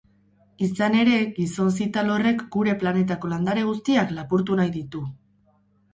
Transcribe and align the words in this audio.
Izan 0.67 0.95
ere, 1.01 1.17
gizon 1.35 1.69
zital 1.75 2.09
horrek 2.15 2.41
gure 2.57 2.75
planetako 2.85 3.33
landare 3.35 3.67
guztiak 3.71 4.19
lapurtu 4.21 4.59
nahi 4.63 4.73
ditu! 4.79 5.05